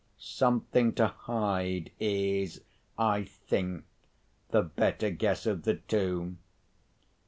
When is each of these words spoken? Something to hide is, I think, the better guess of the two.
Something 0.17 0.93
to 0.93 1.05
hide 1.09 1.91
is, 1.99 2.61
I 2.97 3.25
think, 3.25 3.83
the 4.49 4.63
better 4.63 5.11
guess 5.11 5.45
of 5.45 5.61
the 5.61 5.75
two. 5.75 6.37